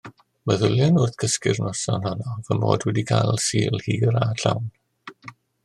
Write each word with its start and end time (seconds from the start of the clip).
Meddyliwn 0.51 0.95
wrth 1.01 1.19
gysgu'r 1.23 1.59
noson 1.65 2.07
honno 2.07 2.37
fy 2.47 2.57
mod 2.63 2.87
wedi 2.89 3.05
cael 3.13 3.37
Sul 3.45 3.79
hir 3.89 4.19
a 4.25 4.25
llawn. 4.43 4.77